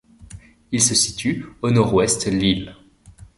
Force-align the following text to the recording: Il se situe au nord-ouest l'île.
Il 0.71 0.81
se 0.81 0.95
situe 0.95 1.45
au 1.61 1.69
nord-ouest 1.69 2.25
l'île. 2.25 2.75